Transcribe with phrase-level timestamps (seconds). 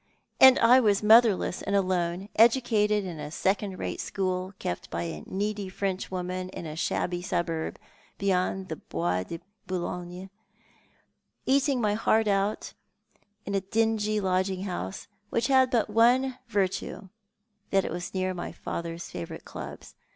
[0.41, 5.21] "And I was motherless and alone, educated in a second rate school, kept by a
[5.27, 7.77] needy French woman in a shabby suburb
[8.17, 10.29] beyond the Bois de Boulogne, and
[11.45, 12.73] eating my heart out
[13.45, 17.09] in a dingy lodging house, which had but one virtue,
[17.69, 19.93] that it was near my father's favourite clubs.